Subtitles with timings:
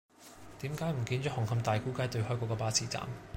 [0.61, 3.07] 點解唔見左紅磡大沽街對開嗰個巴士站